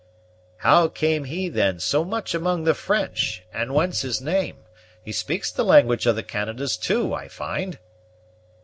"How 0.61 0.87
came 0.87 1.25
he 1.25 1.47
then 1.47 1.79
so 1.79 2.03
much 2.03 2.33
among 2.33 2.63
the 2.63 2.73
French, 2.73 3.43
and 3.53 3.71
whence 3.75 4.01
his 4.01 4.19
name? 4.19 4.63
He 5.05 5.11
speaks 5.11 5.51
the 5.51 5.63
language 5.63 6.07
of 6.07 6.15
the 6.15 6.23
Canadas, 6.23 6.75
too, 6.75 7.13
I 7.13 7.27
find." 7.27 7.77